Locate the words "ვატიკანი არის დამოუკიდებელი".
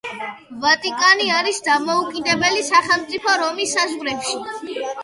0.63-2.67